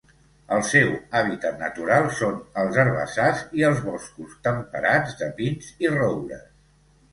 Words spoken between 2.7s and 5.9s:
herbassars i els boscos temperats de pins